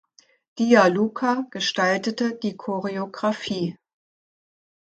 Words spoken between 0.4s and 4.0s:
Dia Luca gestaltete die Choreografie.